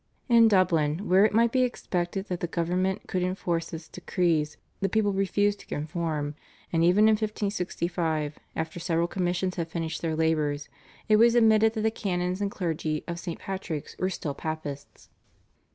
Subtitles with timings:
[0.37, 4.89] "In Dublin, where it might be expected that the government could enforce its decrees, the
[4.89, 6.33] people refused to conform,
[6.73, 10.69] and even in 1565, after several commissions had finished their labours,
[11.07, 13.37] it was admitted that the canons and clergy of St.
[13.37, 15.09] Patrick's were still Papists.